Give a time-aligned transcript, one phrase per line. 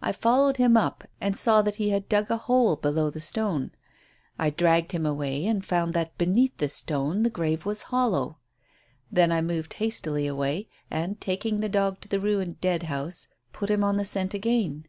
[0.00, 3.72] I followed him up and saw that he had dug a hole below the stone.
[4.38, 8.38] I dragged him away, and found that beneath the stone the grave was hollow.
[9.12, 13.68] Then I moved hastily away, and, taking the dog to the ruined dead house, put
[13.68, 14.86] him on the scent again.